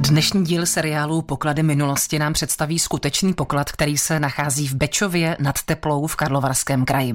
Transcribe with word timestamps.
Dnešní 0.00 0.44
díl 0.44 0.66
seriálu 0.66 1.22
Poklady 1.22 1.62
minulosti 1.62 2.18
nám 2.18 2.32
představí 2.32 2.78
skutečný 2.78 3.34
poklad, 3.34 3.72
který 3.72 3.98
se 3.98 4.20
nachází 4.20 4.68
v 4.68 4.74
Bečově 4.74 5.36
nad 5.40 5.62
Teplou 5.62 6.06
v 6.06 6.16
Karlovarském 6.16 6.84
kraji. 6.84 7.14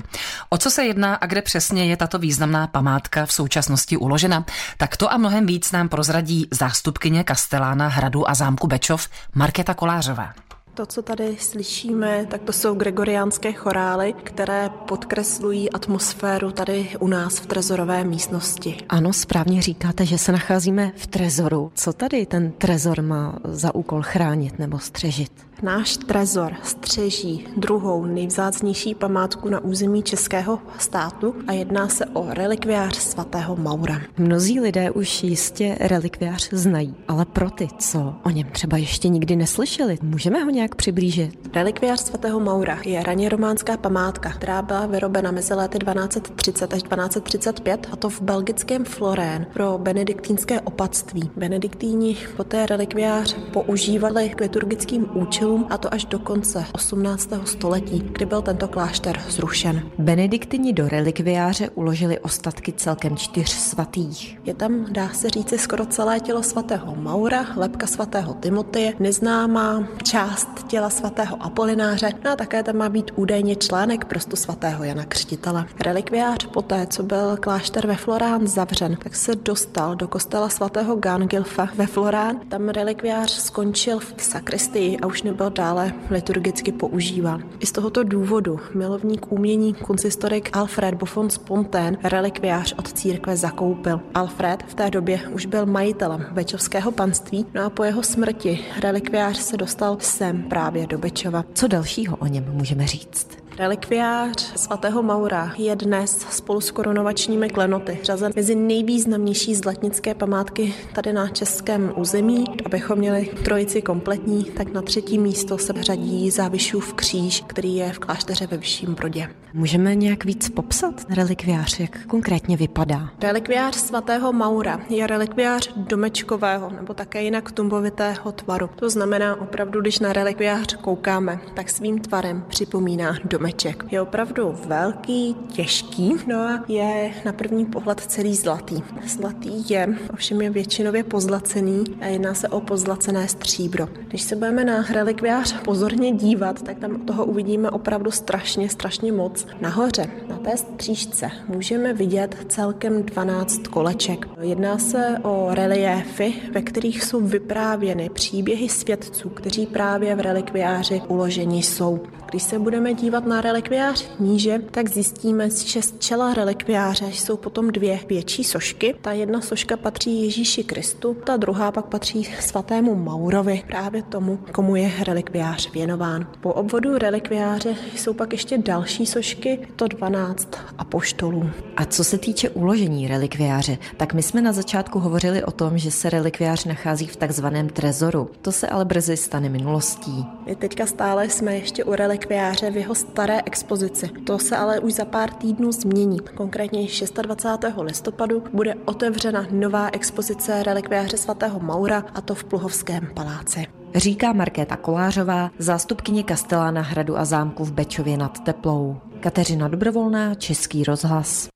O 0.50 0.58
co 0.58 0.72
se 0.72 0.86
jedná 0.86 1.16
a 1.16 1.26
kde 1.26 1.42
přesně 1.42 1.86
je 1.86 1.98
tato 1.98 2.20
významná 2.20 2.68
památka 2.68 3.26
v 3.26 3.32
současnosti 3.32 3.98
uložena, 3.98 4.46
tak 4.78 4.98
to 4.98 5.14
a 5.14 5.18
mnohem 5.18 5.46
víc 5.46 5.72
nám 5.72 5.90
prozradí 5.90 6.48
zástupkyně 6.52 7.24
Kastelána 7.24 7.88
hradu 7.88 8.30
a 8.30 8.34
zámku 8.34 8.68
Bečov 8.68 9.10
Markéta 9.36 9.74
Kolářová. 9.74 10.45
To, 10.76 10.86
co 10.86 11.02
tady 11.02 11.38
slyšíme, 11.40 12.26
tak 12.30 12.42
to 12.42 12.54
jsou 12.54 12.76
gregoriánské 12.76 13.54
chorály, 13.54 14.14
které 14.24 14.70
podkreslují 14.88 15.72
atmosféru 15.72 16.52
tady 16.52 16.90
u 17.00 17.08
nás 17.08 17.40
v 17.40 17.46
trezorové 17.46 18.04
místnosti. 18.04 18.78
Ano, 18.90 19.14
správně 19.14 19.62
říkáte, 19.62 20.06
že 20.06 20.18
se 20.18 20.32
nacházíme 20.32 20.92
v 20.96 21.08
trezoru. 21.08 21.72
Co 21.76 21.94
tady 21.94 22.26
ten 22.26 22.52
trezor 22.52 23.02
má 23.02 23.40
za 23.44 23.76
úkol 23.76 24.02
chránit 24.02 24.60
nebo 24.60 24.80
střežit? 24.80 25.32
Náš 25.62 25.98
trezor 25.98 26.54
střeží 26.64 27.48
druhou 27.58 28.06
nejvzácnější 28.06 28.96
památku 28.96 29.50
na 29.50 29.60
území 29.60 30.04
českého 30.04 30.60
státu 30.80 31.36
a 31.48 31.52
jedná 31.52 31.88
se 31.88 32.06
o 32.06 32.26
relikviář 32.30 32.96
svatého 32.96 33.56
Maura. 33.56 34.02
Mnozí 34.18 34.60
lidé 34.60 34.92
už 34.92 35.24
jistě 35.24 35.78
relikviář 35.80 36.50
znají, 36.52 36.96
ale 37.08 37.26
pro 37.26 37.50
ty, 37.50 37.68
co 37.80 38.16
o 38.24 38.30
něm 38.30 38.48
třeba 38.52 38.78
ještě 38.78 39.08
nikdy 39.08 39.36
neslyšeli, 39.36 39.98
můžeme 40.02 40.44
ho 40.44 40.50
nějak 40.50 40.76
přiblížit? 40.76 41.50
Relikviář 41.56 42.00
svatého 42.00 42.40
Maura 42.40 42.80
je 42.86 43.04
raně 43.04 43.30
románská 43.30 43.78
památka, 43.78 44.30
která 44.30 44.62
byla 44.62 44.86
vyrobena 44.86 45.32
mezi 45.32 45.54
lety 45.54 45.78
1230 45.80 46.74
až 46.74 46.82
1235 46.82 47.88
a 47.92 47.96
to 47.96 48.10
v 48.10 48.22
belgickém 48.22 48.86
Florén 48.86 49.46
pro 49.54 49.78
benediktínské 49.78 50.62
opatství. 50.62 51.32
Benediktíni 51.36 52.18
poté 52.38 52.66
relikviář 52.66 53.36
používali 53.54 54.30
k 54.30 54.42
liturgickým 54.42 55.08
účelům 55.14 55.45
kostelům 55.46 55.68
a 55.70 55.78
to 55.78 55.94
až 55.94 56.06
do 56.06 56.20
konce 56.20 56.66
18. 56.72 57.30
století, 57.46 58.00
kdy 58.12 58.26
byl 58.26 58.42
tento 58.42 58.68
klášter 58.68 59.22
zrušen. 59.30 59.82
Benediktini 60.00 60.74
do 60.74 60.88
relikviáře 60.88 61.70
uložili 61.70 62.20
ostatky 62.20 62.74
celkem 62.74 63.18
čtyř 63.18 63.50
svatých. 63.50 64.40
Je 64.44 64.54
tam, 64.54 64.86
dá 64.92 65.10
se 65.10 65.30
říci, 65.30 65.58
skoro 65.58 65.86
celé 65.86 66.20
tělo 66.20 66.44
svatého 66.44 66.96
Maura, 66.96 67.46
lepka 67.56 67.88
svatého 67.88 68.34
Timoteje, 68.34 68.94
neznámá 69.00 69.88
část 70.04 70.50
těla 70.68 70.90
svatého 70.90 71.44
Apolináře, 71.44 72.10
no 72.24 72.32
a 72.32 72.36
také 72.36 72.64
tam 72.64 72.76
má 72.76 72.90
být 72.90 73.12
údajně 73.16 73.56
článek 73.56 74.06
prostu 74.06 74.36
svatého 74.36 74.84
Jana 74.84 75.06
Křtitele. 75.06 75.66
Relikviář 75.80 76.46
poté, 76.54 76.88
co 76.88 77.04
byl 77.04 77.38
klášter 77.38 77.88
ve 77.88 77.96
Florán 77.96 78.48
zavřen, 78.48 78.96
tak 79.04 79.16
se 79.16 79.36
dostal 79.36 79.96
do 79.96 80.08
kostela 80.08 80.50
svatého 80.50 80.96
Gangilfa 80.96 81.70
ve 81.76 81.88
Florán. 81.88 82.40
Tam 82.50 82.70
relikviář 82.70 83.32
skončil 83.32 84.00
v 84.00 84.14
sakristii 84.18 84.98
a 84.98 85.08
už 85.08 85.24
nebyl 85.24 85.35
byl 85.36 85.50
dále 85.50 85.94
liturgicky 86.10 86.72
používán. 86.72 87.44
I 87.60 87.66
z 87.66 87.72
tohoto 87.72 88.04
důvodu 88.04 88.60
milovník 88.74 89.32
umění 89.32 89.74
konsistorik 89.74 90.50
Alfred 90.54 90.96
Buffon 90.96 91.30
Spontaine 91.30 91.98
relikviář 92.04 92.74
od 92.80 92.94
církve 92.94 93.38
zakoupil. 93.38 94.02
Alfred 94.14 94.64
v 94.68 94.74
té 94.74 94.90
době 94.90 95.20
už 95.32 95.46
byl 95.46 95.66
majitelem 95.66 96.26
Bečovského 96.32 96.92
panství, 96.92 97.46
no 97.54 97.64
a 97.64 97.70
po 97.70 97.84
jeho 97.84 98.04
smrti 98.04 98.60
relikviář 98.82 99.38
se 99.38 99.58
dostal 99.58 99.98
sem 100.00 100.44
právě 100.44 100.88
do 100.88 100.98
Bečova. 100.98 101.46
Co 101.54 101.68
dalšího 101.68 102.18
o 102.18 102.28
něm 102.28 102.46
můžeme 102.52 102.88
říct? 102.88 103.45
Relikviář 103.58 104.52
svatého 104.56 105.04
Maura 105.04 105.54
je 105.58 105.76
dnes 105.76 106.20
spolu 106.30 106.62
s 106.62 106.72
korunovačními 106.72 107.50
klenoty 107.50 108.00
řazen 108.04 108.32
mezi 108.36 108.56
nejvýznamnější 108.56 109.56
zlatnické 109.56 110.14
památky 110.14 110.74
tady 110.94 111.14
na 111.14 111.28
českém 111.28 111.94
území. 111.96 112.46
Abychom 112.66 113.00
měli 113.00 113.26
trojici 113.44 113.82
kompletní, 113.82 114.44
tak 114.44 114.74
na 114.74 114.82
třetí 114.82 115.18
místo 115.18 115.58
se 115.58 115.74
řadí 115.74 116.32
Závišův 116.32 116.94
kříž, 116.94 117.44
který 117.48 117.76
je 117.76 117.94
v 117.94 118.00
klášteře 118.00 118.48
ve 118.48 118.58
Vyšším 118.58 118.94
Brodě. 118.94 119.28
Můžeme 119.54 119.96
nějak 119.96 120.26
víc 120.26 120.50
popsat 120.50 120.94
relikviář, 121.10 121.80
jak 121.80 122.06
konkrétně 122.06 122.58
vypadá? 122.58 123.10
Relikviář 123.22 123.76
svatého 123.76 124.34
Maura 124.34 124.80
je 124.90 125.08
relikviář 125.08 125.74
domečkového 125.76 126.70
nebo 126.70 126.94
také 126.94 127.24
jinak 127.24 127.52
tumbovitého 127.52 128.32
tvaru. 128.32 128.70
To 128.76 128.90
znamená 128.90 129.42
opravdu, 129.42 129.82
když 129.82 130.00
na 130.00 130.14
relikviář 130.14 130.76
koukáme, 130.76 131.40
tak 131.54 131.70
svým 131.70 132.00
tvarem 132.00 132.44
připomíná 132.48 133.16
domečkového 133.24 133.45
stromeček. 133.46 133.86
Je 133.92 134.02
opravdu 134.02 134.56
velký, 134.66 135.36
těžký, 135.54 136.14
no 136.28 136.38
a 136.38 136.64
je 136.68 137.12
na 137.26 137.34
první 137.34 137.66
pohled 137.66 138.00
celý 138.00 138.36
zlatý. 138.36 138.84
Zlatý 139.08 139.70
je, 139.70 139.88
ovšem 140.14 140.42
je 140.42 140.50
většinově 140.50 141.04
pozlacený 141.04 141.84
a 142.02 142.06
jedná 142.06 142.34
se 142.34 142.48
o 142.48 142.62
pozlacené 142.62 143.28
stříbro. 143.28 143.88
Když 144.08 144.22
se 144.22 144.36
budeme 144.36 144.66
na 144.66 144.86
relikviář 144.94 145.62
pozorně 145.62 146.12
dívat, 146.12 146.62
tak 146.62 146.80
tam 146.80 147.00
toho 147.06 147.26
uvidíme 147.26 147.70
opravdu 147.70 148.12
strašně, 148.12 148.70
strašně 148.70 149.12
moc. 149.12 149.48
Nahoře, 149.62 150.06
na 150.30 150.38
té 150.38 150.58
střížce, 150.58 151.32
můžeme 151.48 151.94
vidět 151.94 152.36
celkem 152.50 153.04
12 153.04 153.68
koleček. 153.68 154.28
Jedná 154.42 154.78
se 154.78 155.18
o 155.24 155.48
reliéfy, 155.52 156.34
ve 156.52 156.62
kterých 156.62 157.04
jsou 157.04 157.20
vyprávěny 157.20 158.10
příběhy 158.10 158.70
svědců, 158.70 159.30
kteří 159.30 159.66
právě 159.66 160.16
v 160.16 160.20
relikviáři 160.20 161.02
uloženi 161.08 161.64
jsou. 161.64 162.00
Když 162.30 162.44
se 162.44 162.60
budeme 162.60 162.94
dívat 162.94 163.26
na 163.26 163.35
relikviář 163.42 164.06
níže, 164.20 164.60
tak 164.72 164.90
zjistíme, 164.90 165.50
že 165.50 165.82
z 165.82 165.94
čela 166.00 166.34
relikviáře 166.34 167.06
jsou 167.06 167.38
potom 167.38 167.72
dvě 167.72 168.00
větší 168.10 168.44
sošky. 168.44 168.96
Ta 169.02 169.12
jedna 169.12 169.42
soška 169.42 169.78
patří 169.78 170.24
Ježíši 170.24 170.64
Kristu, 170.64 171.18
ta 171.24 171.38
druhá 171.38 171.72
pak 171.72 171.86
patří 171.86 172.24
svatému 172.40 172.96
Maurovi, 172.96 173.64
právě 173.68 174.04
tomu, 174.04 174.40
komu 174.52 174.76
je 174.76 174.92
relikviář 175.04 175.72
věnován. 175.72 176.28
Po 176.42 176.54
obvodu 176.54 176.98
relikviáře 176.98 177.76
jsou 177.96 178.14
pak 178.14 178.32
ještě 178.32 178.58
další 178.58 179.06
sošky, 179.06 179.68
to 179.76 179.88
12 179.88 180.50
apoštolů. 180.78 181.50
A 181.78 181.86
co 181.86 182.04
se 182.04 182.18
týče 182.18 182.50
uložení 182.50 183.08
relikviáře, 183.08 183.78
tak 183.98 184.14
my 184.14 184.24
jsme 184.24 184.42
na 184.42 184.54
začátku 184.54 185.00
hovořili 185.00 185.44
o 185.44 185.52
tom, 185.52 185.78
že 185.78 185.92
se 185.92 186.10
relikviář 186.10 186.66
nachází 186.66 187.08
v 187.08 187.16
takzvaném 187.16 187.70
trezoru. 187.70 188.30
To 188.42 188.52
se 188.52 188.68
ale 188.68 188.86
brzy 188.86 189.18
stane 189.18 189.50
minulostí. 189.50 190.26
My 190.46 190.56
teďka 190.56 190.86
stále 190.86 191.30
jsme 191.30 191.56
ještě 191.56 191.84
u 191.84 191.96
relikviáře 191.96 192.36
relikviáře 192.36 192.72
v 192.72 192.78
jeho 192.78 192.96
staré 193.26 193.42
expozici. 193.46 194.10
To 194.26 194.40
se 194.40 194.58
ale 194.58 194.80
už 194.80 194.94
za 194.94 195.06
pár 195.06 195.34
týdnů 195.34 195.72
změní. 195.72 196.20
Konkrétně 196.20 196.88
26. 197.22 197.76
listopadu 197.82 198.44
bude 198.54 198.74
otevřena 198.86 199.48
nová 199.52 199.90
expozice 199.94 200.64
relikviáře 200.64 201.18
svatého 201.18 201.60
Maura 201.60 202.04
a 202.14 202.22
to 202.22 202.36
v 202.36 202.44
Pluhovském 202.44 203.08
paláci. 203.14 203.68
Říká 203.96 204.34
Markéta 204.34 204.78
Kolářová, 204.78 205.52
zástupkyně 205.60 206.24
Kastelána 206.24 206.82
hradu 206.82 207.18
a 207.18 207.26
zámku 207.26 207.66
v 207.66 207.72
Bečově 207.72 208.18
nad 208.18 208.40
Teplou. 208.40 208.98
Kateřina 209.20 209.68
Dobrovolná, 209.68 210.36
Český 210.36 210.84
rozhlas. 210.84 211.48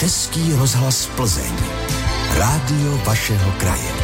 Český 0.00 0.52
rozhlas 0.52 1.06
Plzeň. 1.16 1.52
Rádio 2.38 2.98
vašeho 3.06 3.52
kraje. 3.52 4.01